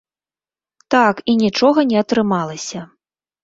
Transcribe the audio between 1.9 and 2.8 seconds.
не атрымалася.